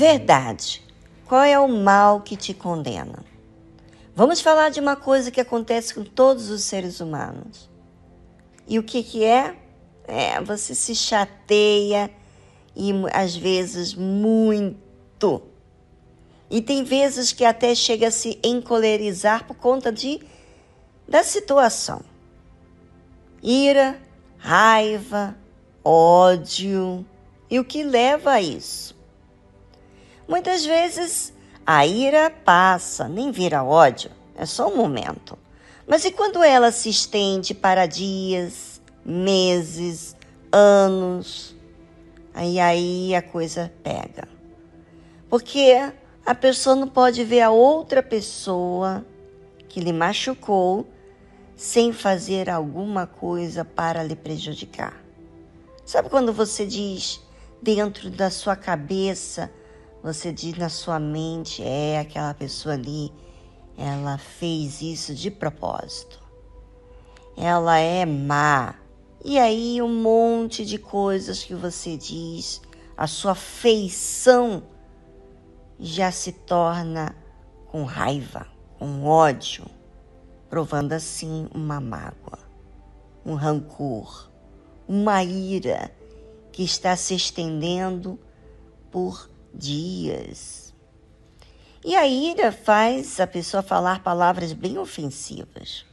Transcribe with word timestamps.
Verdade. 0.00 0.82
Qual 1.26 1.42
é 1.42 1.60
o 1.60 1.68
mal 1.68 2.22
que 2.22 2.34
te 2.34 2.54
condena? 2.54 3.22
Vamos 4.16 4.40
falar 4.40 4.70
de 4.70 4.80
uma 4.80 4.96
coisa 4.96 5.30
que 5.30 5.42
acontece 5.42 5.92
com 5.92 6.02
todos 6.02 6.48
os 6.48 6.62
seres 6.62 7.00
humanos. 7.00 7.68
E 8.66 8.78
o 8.78 8.82
que, 8.82 9.02
que 9.02 9.22
é? 9.22 9.54
É, 10.04 10.40
você 10.40 10.74
se 10.74 10.94
chateia 10.94 12.10
e 12.74 12.94
às 13.12 13.36
vezes 13.36 13.94
muito. 13.94 15.42
E 16.50 16.62
tem 16.62 16.82
vezes 16.82 17.30
que 17.30 17.44
até 17.44 17.74
chega 17.74 18.08
a 18.08 18.10
se 18.10 18.40
encolerizar 18.42 19.46
por 19.46 19.58
conta 19.58 19.92
de 19.92 20.18
da 21.06 21.22
situação. 21.22 22.00
Ira, 23.42 24.00
raiva, 24.38 25.36
ódio. 25.84 27.04
E 27.50 27.60
o 27.60 27.64
que 27.66 27.84
leva 27.84 28.30
a 28.30 28.40
isso? 28.40 28.98
Muitas 30.30 30.64
vezes 30.64 31.32
a 31.66 31.84
ira 31.84 32.30
passa, 32.30 33.08
nem 33.08 33.32
vira 33.32 33.64
ódio, 33.64 34.12
é 34.36 34.46
só 34.46 34.68
um 34.68 34.76
momento. 34.76 35.36
Mas 35.88 36.04
e 36.04 36.12
quando 36.12 36.40
ela 36.40 36.70
se 36.70 36.88
estende 36.88 37.52
para 37.52 37.84
dias, 37.84 38.80
meses, 39.04 40.14
anos? 40.52 41.56
Aí 42.32 42.60
aí 42.60 43.12
a 43.12 43.20
coisa 43.20 43.72
pega. 43.82 44.28
Porque 45.28 45.92
a 46.24 46.34
pessoa 46.36 46.76
não 46.76 46.86
pode 46.86 47.24
ver 47.24 47.40
a 47.40 47.50
outra 47.50 48.00
pessoa 48.00 49.04
que 49.68 49.80
lhe 49.80 49.92
machucou 49.92 50.86
sem 51.56 51.92
fazer 51.92 52.48
alguma 52.48 53.04
coisa 53.04 53.64
para 53.64 54.04
lhe 54.04 54.14
prejudicar. 54.14 54.94
Sabe 55.84 56.08
quando 56.08 56.32
você 56.32 56.64
diz 56.64 57.20
dentro 57.60 58.08
da 58.08 58.30
sua 58.30 58.54
cabeça, 58.54 59.50
você 60.02 60.32
diz 60.32 60.56
na 60.56 60.68
sua 60.68 60.98
mente, 60.98 61.62
é 61.62 62.00
aquela 62.00 62.32
pessoa 62.34 62.74
ali, 62.74 63.12
ela 63.76 64.18
fez 64.18 64.80
isso 64.82 65.14
de 65.14 65.30
propósito. 65.30 66.20
Ela 67.36 67.78
é 67.78 68.04
má. 68.04 68.74
E 69.24 69.38
aí 69.38 69.80
um 69.82 70.02
monte 70.02 70.64
de 70.64 70.78
coisas 70.78 71.44
que 71.44 71.54
você 71.54 71.96
diz, 71.96 72.60
a 72.96 73.06
sua 73.06 73.34
feição 73.34 74.62
já 75.78 76.10
se 76.10 76.32
torna 76.32 77.14
com 77.66 77.84
raiva, 77.84 78.46
com 78.78 79.04
ódio, 79.04 79.64
provando 80.48 80.92
assim 80.92 81.48
uma 81.54 81.80
mágoa, 81.80 82.38
um 83.24 83.34
rancor, 83.34 84.30
uma 84.88 85.22
ira 85.22 85.90
que 86.52 86.64
está 86.64 86.96
se 86.96 87.14
estendendo 87.14 88.18
por 88.90 89.29
dias. 89.54 90.74
E 91.84 91.96
a 91.96 92.06
ira 92.06 92.52
faz 92.52 93.18
a 93.20 93.26
pessoa 93.26 93.62
falar 93.62 94.02
palavras 94.02 94.52
bem 94.52 94.78
ofensivas. 94.78 95.84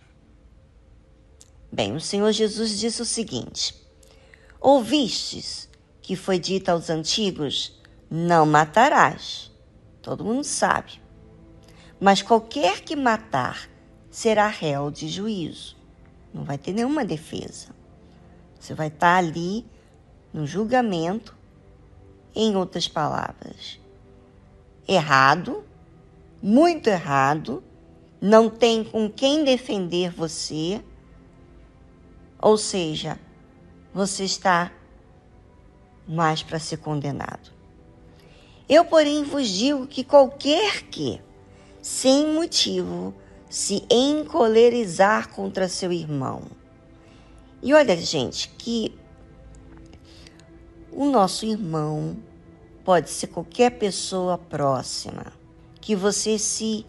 Bem, 1.72 1.96
o 1.96 2.02
Senhor 2.02 2.32
Jesus 2.32 2.78
disse 2.78 3.02
o 3.02 3.06
seguinte: 3.06 3.76
Ouvistes 4.60 5.70
que 6.02 6.16
foi 6.16 6.40
dito 6.40 6.70
aos 6.70 6.90
antigos: 6.90 7.80
Não 8.10 8.46
matarás. 8.46 9.52
Todo 10.02 10.24
mundo 10.24 10.44
sabe. 10.44 11.02
Mas 12.00 12.22
qualquer 12.22 12.82
que 12.82 12.96
matar 12.96 13.70
será 14.10 14.48
réu 14.48 14.90
de 14.90 15.08
juízo. 15.08 15.76
Não 16.34 16.44
vai 16.44 16.58
ter 16.58 16.74
nenhuma 16.74 17.04
defesa. 17.06 17.70
Você 18.60 18.74
vai 18.74 18.88
estar 18.88 19.18
ali 19.18 19.66
no 20.34 20.46
julgamento 20.46 21.37
em 22.38 22.56
outras 22.56 22.88
palavras, 22.88 23.80
errado, 24.88 25.64
muito 26.42 26.88
errado, 26.88 27.64
não 28.22 28.50
tem 28.50 28.84
com 28.84 29.10
quem 29.10 29.44
defender 29.44 30.12
você, 30.12 30.82
ou 32.40 32.58
seja, 32.58 33.20
você 33.94 34.24
está 34.24 34.72
mais 36.08 36.44
para 36.44 36.60
ser 36.60 36.78
condenado. 36.78 37.52
Eu, 38.70 38.86
porém, 38.86 39.24
vos 39.24 39.48
digo 39.48 39.88
que 39.88 40.04
qualquer 40.04 40.84
que, 40.84 41.20
sem 41.82 42.34
motivo, 42.34 43.14
se 43.50 43.84
encolerizar 43.90 45.30
contra 45.30 45.68
seu 45.68 45.92
irmão. 45.92 46.44
E 47.64 47.74
olha, 47.74 47.96
gente, 47.98 48.50
que 48.50 48.94
o 50.98 51.06
nosso 51.06 51.46
irmão 51.46 52.18
pode 52.84 53.12
ser 53.12 53.28
qualquer 53.28 53.78
pessoa 53.78 54.36
próxima, 54.36 55.28
que 55.80 55.96
você 55.96 56.40
se 56.40 56.88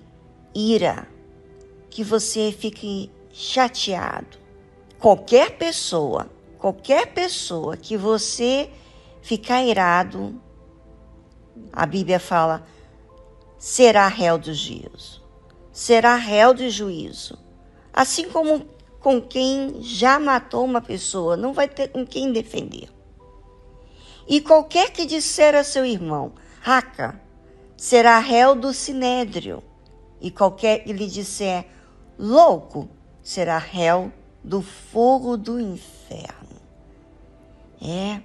ira, 0.55 1.07
que 1.91 2.03
você 2.03 2.51
fique 2.51 3.11
chateado. 3.31 4.39
Qualquer 4.99 5.59
pessoa, 5.59 6.31
qualquer 6.59 7.13
pessoa 7.13 7.77
que 7.77 7.99
você 7.99 8.71
ficar 9.21 9.63
irado, 9.63 10.41
a 11.71 11.85
Bíblia 11.85 12.19
fala, 12.19 12.65
será 13.59 14.09
réu 14.09 14.39
do 14.39 14.55
juízo. 14.55 15.23
Será 15.71 16.17
réu 16.17 16.55
de 16.55 16.71
juízo. 16.71 17.39
Assim 17.93 18.31
como 18.31 18.67
com 19.01 19.21
quem 19.21 19.83
já 19.83 20.19
matou 20.19 20.65
uma 20.65 20.81
pessoa, 20.81 21.37
não 21.37 21.53
vai 21.53 21.69
ter 21.69 21.89
com 21.89 22.07
quem 22.07 22.33
defender. 22.33 22.89
E 24.29 24.43
qualquer 24.43 24.93
que 24.93 25.07
disser 25.07 25.55
a 25.55 25.65
seu 25.65 25.87
irmão, 25.87 26.33
raca, 26.61 27.19
será 27.79 28.19
réu 28.19 28.55
do 28.55 28.75
sinédrio. 28.75 29.63
E 30.21 30.31
qualquer 30.31 30.85
que 30.85 30.93
lhe 30.93 31.07
disser, 31.07 31.67
louco, 32.19 32.91
será 33.23 33.57
réu 33.57 34.13
do 34.45 34.61
fogo 34.61 35.37
do 35.37 35.59
inferno. 35.59 36.61
É 37.81 38.21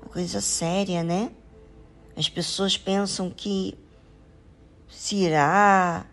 uma 0.00 0.08
coisa 0.12 0.40
séria, 0.40 1.02
né? 1.02 1.32
As 2.16 2.28
pessoas 2.28 2.76
pensam 2.76 3.28
que 3.28 3.76
se 4.88 5.16
irá, 5.16 6.06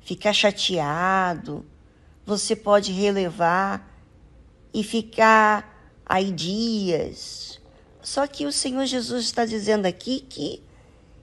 ficar 0.00 0.32
chateado, 0.32 1.66
você 2.24 2.56
pode 2.56 2.92
relevar 2.92 3.90
e 4.72 4.82
ficar 4.82 6.00
aí 6.06 6.30
dias, 6.30 7.60
só 8.02 8.26
que 8.26 8.44
o 8.46 8.52
Senhor 8.52 8.84
Jesus 8.84 9.24
está 9.24 9.44
dizendo 9.44 9.86
aqui 9.86 10.20
que 10.28 10.62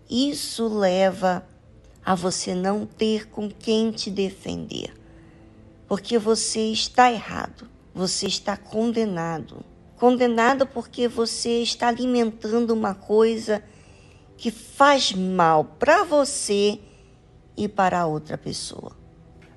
isso 0.10 0.68
leva 0.68 1.46
a 2.04 2.16
você 2.16 2.56
não 2.56 2.86
ter 2.86 3.28
com 3.28 3.50
quem 3.50 3.92
te 3.92 4.10
defender. 4.10 4.94
Porque 5.88 6.18
você 6.18 6.72
está 6.72 7.12
errado, 7.12 7.68
você 7.94 8.28
está 8.28 8.56
condenado. 8.56 9.64
Condenado 9.98 10.66
porque 10.66 11.08
você 11.08 11.62
está 11.62 11.90
alimentando 11.90 12.72
uma 12.72 12.96
coisa 12.96 13.62
que 14.38 14.50
faz 14.50 15.12
mal 15.12 15.66
para 15.66 16.06
você 16.06 16.80
e 17.58 17.68
para 17.68 18.06
outra 18.06 18.38
pessoa. 18.38 18.96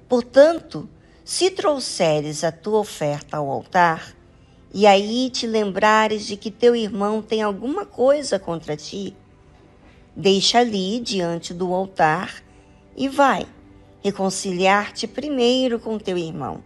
Portanto, 0.08 0.88
se 1.24 1.50
trouxeres 1.50 2.42
a 2.42 2.50
tua 2.50 2.80
oferta 2.80 3.36
ao 3.36 3.48
altar, 3.48 4.16
e 4.74 4.86
aí 4.86 5.28
te 5.28 5.46
lembrares 5.46 6.26
de 6.26 6.36
que 6.36 6.50
teu 6.50 6.74
irmão 6.74 7.20
tem 7.20 7.42
alguma 7.42 7.84
coisa 7.84 8.38
contra 8.38 8.76
ti, 8.76 9.14
deixa 10.16 10.60
ali 10.60 10.98
diante 10.98 11.52
do 11.52 11.74
altar 11.74 12.42
e 12.96 13.08
vai 13.08 13.46
reconciliar-te 14.02 15.06
primeiro 15.06 15.78
com 15.78 15.98
teu 15.98 16.16
irmão. 16.16 16.62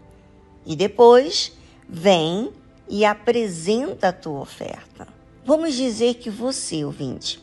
E 0.65 0.77
depois 0.77 1.53
vem 1.89 2.53
e 2.89 3.05
apresenta 3.05 4.09
a 4.09 4.13
tua 4.13 4.41
oferta. 4.41 5.09
Vamos 5.45 5.75
dizer 5.75 6.15
que 6.15 6.31
você, 6.31 6.85
ouvinte, 6.85 7.43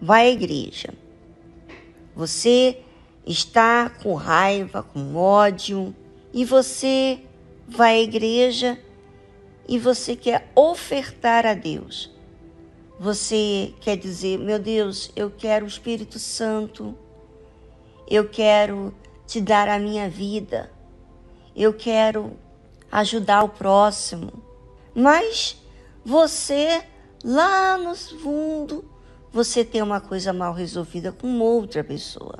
vai 0.00 0.28
à 0.28 0.30
igreja. 0.30 0.94
Você 2.14 2.78
está 3.26 3.88
com 3.88 4.14
raiva, 4.14 4.82
com 4.82 5.14
ódio, 5.14 5.94
e 6.32 6.44
você 6.44 7.20
vai 7.68 7.96
à 7.96 8.02
igreja 8.02 8.78
e 9.68 9.78
você 9.78 10.16
quer 10.16 10.50
ofertar 10.54 11.46
a 11.46 11.54
Deus. 11.54 12.10
Você 12.98 13.72
quer 13.80 13.96
dizer, 13.96 14.38
meu 14.38 14.58
Deus, 14.58 15.10
eu 15.16 15.30
quero 15.30 15.64
o 15.64 15.68
Espírito 15.68 16.18
Santo, 16.18 16.94
eu 18.08 18.28
quero 18.28 18.94
te 19.26 19.40
dar 19.40 19.68
a 19.68 19.78
minha 19.78 20.08
vida, 20.08 20.70
eu 21.56 21.72
quero 21.72 22.36
ajudar 22.90 23.42
o 23.42 23.48
próximo. 23.48 24.32
Mas 24.94 25.56
você, 26.04 26.82
lá 27.24 27.78
no 27.78 27.94
fundo, 27.94 28.84
você 29.32 29.64
tem 29.64 29.80
uma 29.80 30.00
coisa 30.00 30.32
mal 30.32 30.52
resolvida 30.52 31.12
com 31.12 31.38
outra 31.40 31.84
pessoa. 31.84 32.38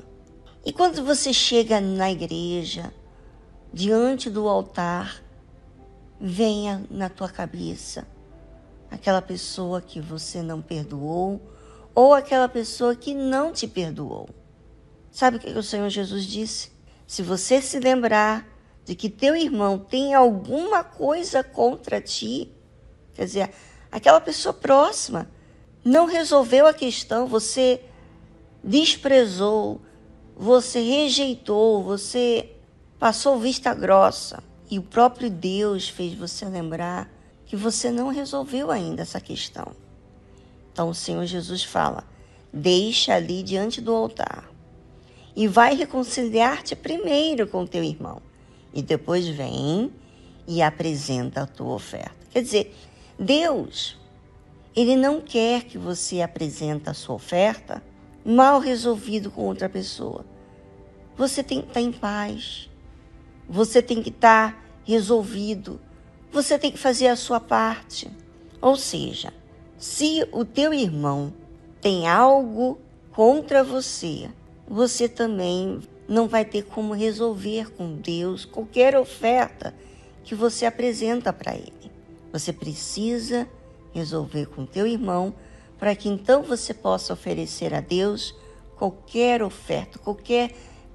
E 0.65 0.71
quando 0.71 1.03
você 1.03 1.33
chega 1.33 1.79
na 1.79 2.11
igreja, 2.11 2.93
diante 3.73 4.29
do 4.29 4.47
altar, 4.47 5.20
venha 6.21 6.85
na 6.91 7.09
tua 7.09 7.27
cabeça 7.27 8.07
aquela 8.91 9.23
pessoa 9.23 9.81
que 9.81 9.99
você 9.99 10.43
não 10.43 10.61
perdoou 10.61 11.41
ou 11.95 12.13
aquela 12.13 12.47
pessoa 12.47 12.95
que 12.95 13.15
não 13.15 13.51
te 13.51 13.67
perdoou. 13.67 14.29
Sabe 15.09 15.37
o 15.37 15.39
que 15.39 15.49
o 15.49 15.63
Senhor 15.63 15.89
Jesus 15.89 16.25
disse? 16.25 16.71
Se 17.07 17.23
você 17.23 17.59
se 17.59 17.79
lembrar 17.79 18.47
de 18.85 18.93
que 18.93 19.09
teu 19.09 19.35
irmão 19.35 19.79
tem 19.79 20.13
alguma 20.13 20.83
coisa 20.83 21.43
contra 21.43 21.99
ti, 21.99 22.53
quer 23.13 23.25
dizer, 23.25 23.51
aquela 23.91 24.21
pessoa 24.21 24.53
próxima 24.53 25.27
não 25.83 26.05
resolveu 26.05 26.67
a 26.67 26.73
questão, 26.73 27.25
você 27.25 27.81
desprezou, 28.63 29.81
você 30.35 30.79
rejeitou, 30.81 31.83
você 31.83 32.51
passou 32.99 33.39
vista 33.39 33.73
grossa 33.73 34.50
e 34.71 34.79
o 34.79 34.81
próprio 34.81 35.29
Deus 35.29 35.89
fez 35.89 36.13
você 36.13 36.45
lembrar 36.45 37.11
que 37.45 37.57
você 37.57 37.91
não 37.91 38.07
resolveu 38.07 38.71
ainda 38.71 39.01
essa 39.01 39.19
questão. 39.19 39.75
Então 40.71 40.89
o 40.89 40.95
Senhor 40.95 41.25
Jesus 41.25 41.61
fala: 41.61 42.05
deixa 42.53 43.13
ali 43.13 43.43
diante 43.43 43.81
do 43.81 43.93
altar 43.93 44.49
e 45.35 45.45
vai 45.45 45.75
reconciliar-te 45.75 46.73
primeiro 46.73 47.45
com 47.45 47.67
teu 47.67 47.83
irmão 47.83 48.21
e 48.73 48.81
depois 48.81 49.27
vem 49.27 49.91
e 50.47 50.61
apresenta 50.61 51.41
a 51.41 51.45
tua 51.45 51.73
oferta. 51.73 52.15
Quer 52.31 52.41
dizer, 52.41 52.75
Deus, 53.19 53.99
ele 54.73 54.95
não 54.95 55.19
quer 55.19 55.63
que 55.63 55.77
você 55.77 56.21
apresente 56.21 56.89
a 56.89 56.93
sua 56.93 57.15
oferta 57.15 57.83
mal 58.23 58.59
resolvido 58.59 59.29
com 59.29 59.41
outra 59.41 59.67
pessoa. 59.67 60.25
Você 61.17 61.43
tem 61.43 61.61
que 61.61 61.67
estar 61.67 61.81
em 61.81 61.91
paz. 61.91 62.70
Você 63.47 63.81
tem 63.81 64.01
que 64.01 64.09
estar 64.09 64.63
resolvido. 64.83 65.79
Você 66.31 66.57
tem 66.57 66.71
que 66.71 66.77
fazer 66.77 67.07
a 67.07 67.15
sua 67.15 67.39
parte. 67.39 68.09
Ou 68.61 68.75
seja, 68.75 69.33
se 69.77 70.27
o 70.31 70.45
teu 70.45 70.73
irmão 70.73 71.33
tem 71.81 72.07
algo 72.07 72.79
contra 73.11 73.63
você, 73.63 74.29
você 74.67 75.09
também 75.09 75.81
não 76.07 76.27
vai 76.27 76.45
ter 76.45 76.63
como 76.63 76.93
resolver 76.93 77.71
com 77.71 77.95
Deus 77.95 78.45
qualquer 78.45 78.95
oferta 78.95 79.73
que 80.23 80.35
você 80.35 80.65
apresenta 80.65 81.33
para 81.33 81.55
ele. 81.55 81.91
Você 82.31 82.53
precisa 82.53 83.47
resolver 83.93 84.45
com 84.47 84.65
teu 84.65 84.87
irmão 84.87 85.33
para 85.77 85.95
que 85.95 86.07
então 86.07 86.43
você 86.43 86.73
possa 86.73 87.13
oferecer 87.13 87.73
a 87.73 87.81
Deus 87.81 88.35
qualquer 88.77 89.41
oferta, 89.41 89.99
qualquer 89.99 90.51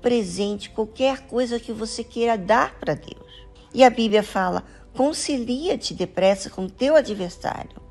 presente, 0.07 0.71
qualquer 0.71 1.27
coisa 1.27 1.59
que 1.59 1.73
você 1.73 2.05
queira 2.05 2.39
dar 2.39 2.79
para 2.79 2.95
Deus. 2.95 3.45
E 3.75 3.83
a 3.83 3.91
Bíblia 3.91 4.23
fala: 4.23 4.63
concilia-te 4.95 5.93
depressa 5.95 6.49
com 6.49 6.69
teu 6.69 6.95
adversário, 6.95 7.83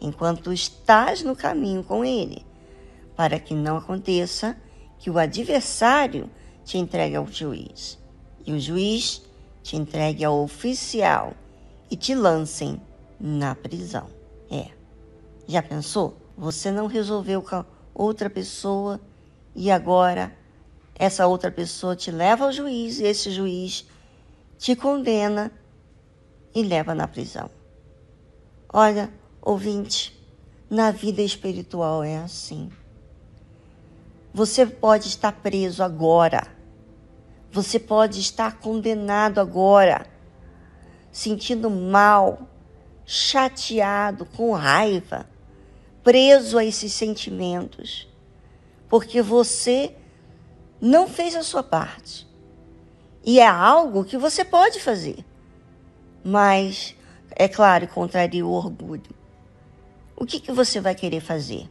enquanto 0.00 0.52
estás 0.52 1.24
no 1.24 1.34
caminho 1.34 1.82
com 1.82 2.04
ele, 2.04 2.46
para 3.16 3.40
que 3.40 3.52
não 3.52 3.78
aconteça 3.78 4.56
que 4.96 5.10
o 5.10 5.18
adversário 5.18 6.30
te 6.64 6.78
entregue 6.78 7.16
ao 7.16 7.26
juiz, 7.26 7.98
e 8.46 8.52
o 8.52 8.60
juiz 8.60 9.22
te 9.60 9.74
entregue 9.74 10.24
ao 10.24 10.40
oficial 10.40 11.34
e 11.90 11.96
te 11.96 12.14
lancem 12.14 12.80
na 13.18 13.56
prisão. 13.56 14.06
É. 14.48 14.68
Já 15.48 15.64
pensou? 15.64 16.16
Você 16.38 16.70
não 16.70 16.86
resolveu 16.86 17.42
com 17.42 17.64
outra 17.92 18.30
pessoa 18.30 19.00
e 19.52 19.68
agora 19.68 20.32
essa 20.98 21.26
outra 21.26 21.50
pessoa 21.50 21.94
te 21.94 22.10
leva 22.10 22.44
ao 22.44 22.52
juiz 22.52 22.98
e 22.98 23.04
esse 23.04 23.30
juiz 23.30 23.86
te 24.58 24.74
condena 24.74 25.52
e 26.54 26.62
leva 26.62 26.94
na 26.94 27.06
prisão. 27.06 27.50
Olha, 28.72 29.12
ouvinte, 29.40 30.18
na 30.68 30.90
vida 30.90 31.22
espiritual 31.22 32.02
é 32.02 32.18
assim. 32.18 32.70
Você 34.32 34.66
pode 34.66 35.08
estar 35.08 35.32
preso 35.32 35.82
agora. 35.82 36.46
Você 37.52 37.78
pode 37.78 38.20
estar 38.20 38.58
condenado 38.58 39.38
agora, 39.38 40.06
sentindo 41.10 41.70
mal, 41.70 42.40
chateado, 43.06 44.26
com 44.26 44.52
raiva 44.52 45.26
preso 46.06 46.56
a 46.56 46.64
esses 46.64 46.92
sentimentos, 46.92 48.08
porque 48.88 49.20
você 49.20 49.92
não 50.80 51.08
fez 51.08 51.34
a 51.34 51.42
sua 51.42 51.62
parte. 51.62 52.26
E 53.24 53.40
é 53.40 53.46
algo 53.46 54.04
que 54.04 54.16
você 54.16 54.44
pode 54.44 54.80
fazer, 54.80 55.24
mas, 56.22 56.94
é 57.30 57.48
claro, 57.48 57.88
contraria 57.88 58.46
o 58.46 58.50
orgulho. 58.50 59.14
O 60.16 60.24
que, 60.24 60.40
que 60.40 60.52
você 60.52 60.80
vai 60.80 60.94
querer 60.94 61.20
fazer? 61.20 61.68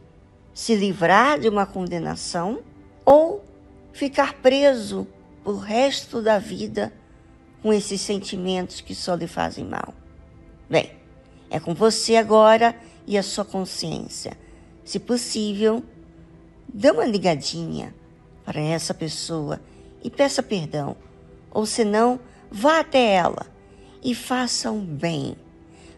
Se 0.52 0.74
livrar 0.74 1.38
de 1.38 1.48
uma 1.48 1.66
condenação 1.66 2.62
ou 3.04 3.44
ficar 3.92 4.34
preso 4.34 5.06
o 5.44 5.54
resto 5.56 6.20
da 6.20 6.38
vida 6.38 6.92
com 7.62 7.72
esses 7.72 8.00
sentimentos 8.00 8.80
que 8.80 8.94
só 8.94 9.14
lhe 9.14 9.26
fazem 9.26 9.64
mal? 9.64 9.94
Bem, 10.68 10.92
é 11.50 11.58
com 11.58 11.74
você 11.74 12.16
agora 12.16 12.78
e 13.06 13.16
a 13.16 13.22
sua 13.22 13.44
consciência. 13.44 14.36
Se 14.84 14.98
possível, 14.98 15.82
dê 16.72 16.90
uma 16.90 17.04
ligadinha 17.04 17.94
para 18.46 18.60
essa 18.60 18.94
pessoa 18.94 19.60
e 20.02 20.08
peça 20.08 20.42
perdão. 20.42 20.96
Ou 21.50 21.66
senão, 21.66 22.20
vá 22.50 22.80
até 22.80 23.14
ela 23.14 23.44
e 24.02 24.14
faça 24.14 24.70
um 24.70 24.84
bem. 24.84 25.36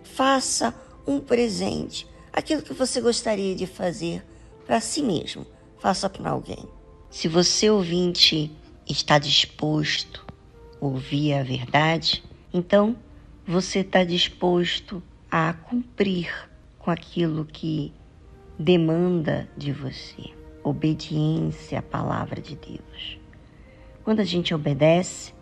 Faça 0.03 0.75
um 1.06 1.21
presente. 1.21 2.06
Aquilo 2.33 2.62
que 2.62 2.73
você 2.73 3.03
gostaria 3.03 3.55
de 3.55 3.67
fazer 3.67 4.25
para 4.67 4.81
si 4.81 5.03
mesmo, 5.03 5.47
faça 5.79 6.09
para 6.09 6.31
alguém. 6.31 6.65
Se 7.11 7.29
você 7.29 7.69
ouvinte 7.69 8.51
está 8.89 9.19
disposto 9.19 10.25
a 10.81 10.85
ouvir 10.85 11.35
a 11.35 11.43
verdade, 11.43 12.25
então 12.53 12.97
você 13.47 13.81
está 13.81 14.05
disposto 14.05 15.03
a 15.31 15.53
cumprir 15.53 16.31
com 16.79 16.91
aquilo 16.91 17.44
que 17.44 17.93
demanda 18.59 19.49
de 19.56 19.73
você. 19.73 20.38
Obediência 20.62 21.78
à 21.78 21.82
palavra 21.82 22.40
de 22.40 22.56
Deus. 22.56 23.19
Quando 24.05 24.20
a 24.20 24.25
gente 24.25 24.55
obedece, 24.55 25.32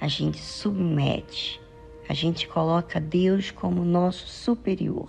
a 0.00 0.08
gente 0.08 0.38
submete, 0.38 1.60
a 2.08 2.14
gente 2.14 2.46
coloca 2.46 3.00
Deus 3.00 3.50
como 3.50 3.84
nosso 3.84 4.26
superior. 4.26 5.08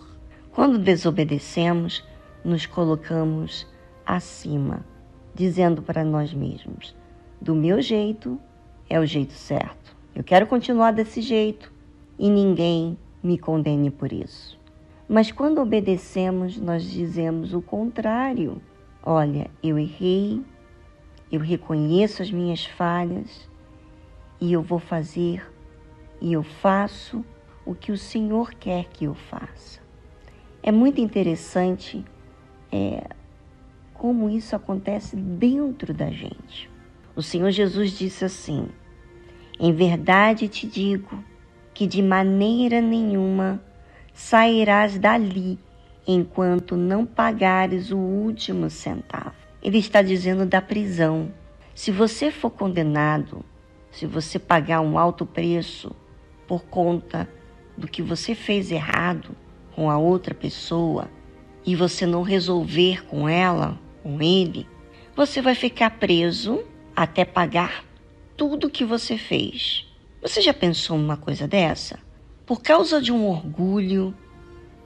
Quando 0.51 0.77
desobedecemos, 0.77 2.03
nos 2.43 2.65
colocamos 2.65 3.67
acima, 4.05 4.85
dizendo 5.33 5.81
para 5.81 6.03
nós 6.03 6.33
mesmos: 6.33 6.95
do 7.41 7.53
meu 7.53 7.81
jeito 7.81 8.39
é 8.89 8.99
o 8.99 9.05
jeito 9.05 9.33
certo. 9.33 9.95
Eu 10.15 10.23
quero 10.23 10.47
continuar 10.47 10.91
desse 10.91 11.21
jeito 11.21 11.71
e 12.17 12.29
ninguém 12.29 12.97
me 13.21 13.37
condene 13.37 13.91
por 13.91 14.13
isso. 14.13 14.57
Mas 15.07 15.31
quando 15.31 15.61
obedecemos, 15.61 16.57
nós 16.57 16.83
dizemos 16.83 17.53
o 17.53 17.61
contrário. 17.61 18.61
Olha, 19.07 19.51
eu 19.61 19.77
errei, 19.77 20.41
eu 21.31 21.39
reconheço 21.39 22.23
as 22.23 22.31
minhas 22.31 22.65
falhas 22.65 23.47
e 24.41 24.51
eu 24.51 24.63
vou 24.63 24.79
fazer 24.79 25.47
e 26.19 26.33
eu 26.33 26.41
faço 26.41 27.23
o 27.63 27.75
que 27.75 27.91
o 27.91 27.97
Senhor 27.97 28.55
quer 28.55 28.85
que 28.85 29.05
eu 29.05 29.13
faça. 29.13 29.79
É 30.63 30.71
muito 30.71 30.99
interessante 30.99 32.03
é, 32.71 33.07
como 33.93 34.27
isso 34.27 34.55
acontece 34.55 35.15
dentro 35.15 35.93
da 35.93 36.09
gente. 36.09 36.67
O 37.15 37.21
Senhor 37.21 37.51
Jesus 37.51 37.91
disse 37.91 38.25
assim: 38.25 38.69
Em 39.59 39.71
verdade 39.71 40.47
te 40.47 40.65
digo 40.65 41.23
que 41.75 41.85
de 41.85 42.01
maneira 42.01 42.81
nenhuma 42.81 43.61
sairás 44.15 44.97
dali 44.97 45.59
enquanto 46.07 46.75
não 46.75 47.05
pagares 47.05 47.91
o 47.91 47.97
último 47.97 48.69
centavo. 48.69 49.35
Ele 49.61 49.77
está 49.77 50.01
dizendo 50.01 50.45
da 50.45 50.61
prisão. 50.61 51.31
Se 51.73 51.91
você 51.91 52.31
for 52.31 52.51
condenado, 52.51 53.43
se 53.91 54.05
você 54.05 54.37
pagar 54.37 54.81
um 54.81 54.97
alto 54.97 55.25
preço 55.25 55.95
por 56.47 56.63
conta 56.65 57.27
do 57.77 57.87
que 57.87 58.01
você 58.01 58.35
fez 58.35 58.71
errado 58.71 59.35
com 59.75 59.89
a 59.89 59.97
outra 59.97 60.33
pessoa 60.33 61.09
e 61.65 61.75
você 61.75 62.05
não 62.05 62.21
resolver 62.21 63.05
com 63.07 63.27
ela, 63.27 63.79
com 64.03 64.21
ele, 64.21 64.67
você 65.15 65.41
vai 65.41 65.55
ficar 65.55 65.91
preso 65.91 66.63
até 66.95 67.25
pagar 67.25 67.83
tudo 68.37 68.69
que 68.69 68.85
você 68.85 69.17
fez. 69.17 69.85
Você 70.21 70.41
já 70.41 70.53
pensou 70.53 70.97
numa 70.97 71.17
coisa 71.17 71.47
dessa? 71.47 72.05
por 72.45 72.61
causa 72.61 73.01
de 73.01 73.11
um 73.11 73.27
orgulho, 73.27 74.13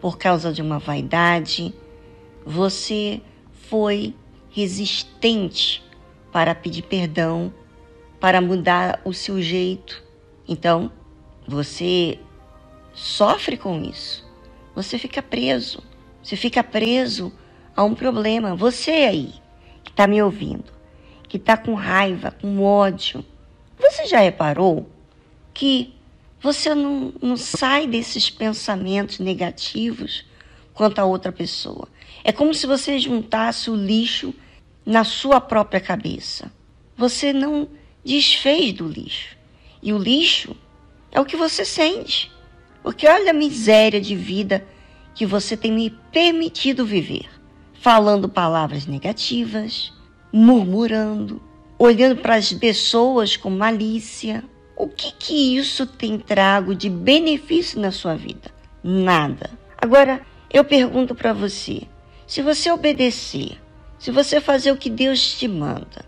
por 0.01 0.17
causa 0.17 0.51
de 0.51 0.61
uma 0.61 0.79
vaidade, 0.79 1.73
você 2.45 3.21
foi 3.69 4.15
resistente 4.49 5.83
para 6.31 6.55
pedir 6.55 6.83
perdão, 6.83 7.53
para 8.19 8.41
mudar 8.41 9.01
o 9.03 9.13
seu 9.13 9.41
jeito. 9.41 10.03
Então, 10.47 10.91
você 11.47 12.19
sofre 12.93 13.57
com 13.57 13.81
isso. 13.81 14.27
Você 14.75 14.97
fica 14.97 15.21
preso. 15.21 15.83
Você 16.21 16.35
fica 16.35 16.63
preso 16.63 17.31
a 17.75 17.83
um 17.83 17.95
problema. 17.95 18.55
Você 18.55 18.91
aí, 18.91 19.33
que 19.83 19.91
está 19.91 20.07
me 20.07 20.21
ouvindo, 20.21 20.71
que 21.27 21.37
está 21.37 21.55
com 21.57 21.73
raiva, 21.73 22.31
com 22.41 22.61
ódio, 22.61 23.23
você 23.77 24.05
já 24.05 24.19
reparou 24.19 24.89
que 25.53 25.95
você 26.41 26.74
não, 26.74 27.13
não 27.22 27.36
sai 27.36 27.86
desses 27.86 28.29
pensamentos 28.29 29.19
negativos 29.19 30.25
quanto 30.74 31.00
a 31.00 31.05
outra 31.05 31.31
pessoa? 31.31 31.88
É 32.24 32.31
como 32.31 32.53
se 32.53 32.65
você 32.65 32.98
juntasse 32.98 33.69
o 33.69 33.75
lixo 33.75 34.34
na 34.86 35.03
sua 35.03 35.41
própria 35.41 35.79
cabeça. 35.79 36.51
Você 36.96 37.34
não 37.34 37.67
desfez 38.03 38.74
do 38.74 38.88
lixo. 38.88 39.38
E 39.81 39.93
o 39.93 39.98
lixo 39.98 40.55
é 41.12 41.19
o 41.19 41.25
que 41.25 41.36
você 41.36 41.65
sente. 41.65 42.31
Porque 42.81 43.08
olha 43.08 43.31
a 43.31 43.34
miséria 43.34 44.00
de 44.00 44.15
vida 44.15 44.65
que 45.13 45.25
você 45.25 45.58
tem 45.58 45.72
me 45.72 45.89
permitido 46.12 46.86
viver. 46.86 47.29
Falando 47.81 48.27
palavras 48.27 48.86
negativas, 48.86 49.93
murmurando, 50.31 51.41
olhando 51.77 52.17
para 52.22 52.36
as 52.36 52.51
pessoas 52.51 53.38
com 53.38 53.50
malícia. 53.50 54.43
O 54.79 54.88
que 54.88 55.12
que 55.12 55.57
isso 55.57 55.86
tem 55.86 56.17
trago 56.17 56.74
de 56.74 56.89
benefício 56.89 57.81
na 57.81 57.91
sua 57.91 58.15
vida? 58.15 58.50
Nada. 58.81 59.50
Agora, 59.77 60.21
eu 60.50 60.63
pergunto 60.63 61.13
para 61.13 61.33
você, 61.33 61.81
se 62.25 62.41
você 62.41 62.71
obedecer, 62.71 63.59
se 64.00 64.09
você 64.09 64.39
fazer 64.39 64.71
o 64.71 64.77
que 64.77 64.89
Deus 64.89 65.33
te 65.38 65.50
manda, 65.50 66.05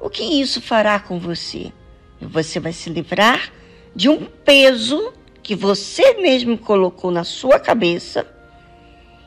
o 0.00 0.10
que 0.10 0.24
isso 0.24 0.60
fará 0.60 0.98
com 0.98 1.20
você? 1.20 1.72
Você 2.20 2.58
vai 2.58 2.72
se 2.72 2.90
livrar 2.90 3.52
de 3.94 4.08
um 4.08 4.24
peso 4.24 5.12
que 5.40 5.54
você 5.54 6.14
mesmo 6.14 6.58
colocou 6.58 7.12
na 7.12 7.22
sua 7.22 7.60
cabeça 7.60 8.26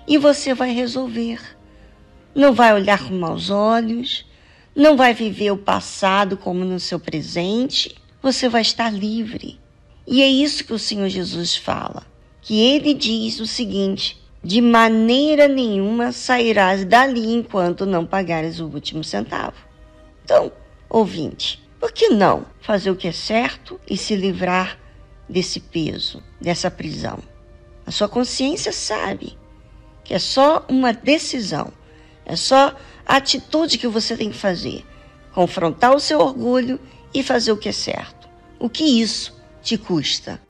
e 0.06 0.18
você 0.18 0.54
vai 0.54 0.74
resolver. 0.74 1.40
Não 2.36 2.52
vai 2.52 2.74
olhar 2.74 3.08
com 3.08 3.18
maus 3.18 3.50
olhos, 3.50 4.30
não 4.76 4.98
vai 4.98 5.14
viver 5.14 5.52
o 5.52 5.58
passado 5.58 6.36
como 6.36 6.66
no 6.66 6.78
seu 6.78 7.00
presente, 7.00 8.03
você 8.24 8.48
vai 8.48 8.62
estar 8.62 8.90
livre. 8.90 9.60
E 10.08 10.22
é 10.22 10.28
isso 10.28 10.64
que 10.64 10.72
o 10.72 10.80
Senhor 10.80 11.10
Jesus 11.10 11.58
fala, 11.58 12.04
que 12.42 12.58
ele 12.58 12.94
diz 12.94 13.42
o 13.42 13.46
seguinte: 13.46 14.24
de 14.42 14.62
maneira 14.62 15.50
nenhuma 15.50 16.14
sairás 16.14 16.86
dali 16.86 17.34
enquanto 17.34 17.86
não 17.86 18.06
pagares 18.06 18.62
o 18.62 18.68
último 18.68 19.04
centavo. 19.04 19.58
Então, 20.24 20.54
ouvinte, 20.90 21.62
por 21.80 21.92
que 21.92 22.10
não 22.10 22.46
fazer 22.62 22.90
o 22.90 22.96
que 22.96 23.10
é 23.10 23.12
certo 23.12 23.78
e 23.90 23.98
se 23.98 24.16
livrar 24.16 24.80
desse 25.28 25.60
peso, 25.60 26.24
dessa 26.40 26.72
prisão? 26.72 27.20
A 27.86 27.92
sua 27.92 28.08
consciência 28.08 28.72
sabe 28.72 29.38
que 30.02 30.14
é 30.14 30.20
só 30.20 30.66
uma 30.70 30.94
decisão, 30.94 31.74
é 32.26 32.38
só 32.38 32.74
a 33.06 33.18
atitude 33.18 33.78
que 33.78 33.88
você 33.88 34.16
tem 34.16 34.30
que 34.30 34.38
fazer: 34.38 34.86
confrontar 35.34 35.94
o 35.94 36.00
seu 36.00 36.20
orgulho 36.22 36.80
e 37.14 37.24
fazer 37.24 37.52
o 37.52 37.58
que 37.58 37.70
é 37.70 37.72
certo. 37.72 38.28
O 38.60 38.70
que 38.70 38.84
isso 38.84 39.40
te 39.62 39.78
custa? 39.78 40.42